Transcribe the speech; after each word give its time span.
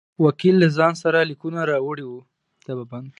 وکیل 0.25 0.55
له 0.63 0.67
ځان 0.77 0.93
سره 1.03 1.27
لیکونه 1.29 1.59
راوړي 1.71 2.05
وه. 2.07 2.19